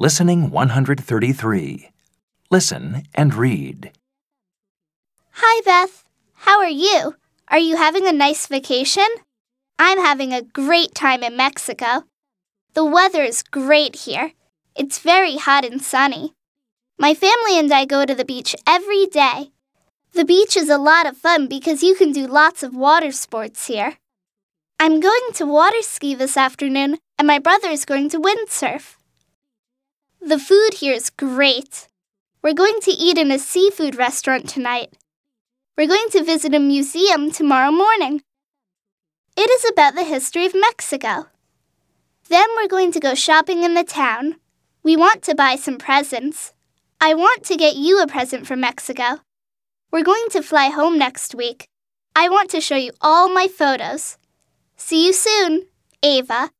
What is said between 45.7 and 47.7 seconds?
presents. I want to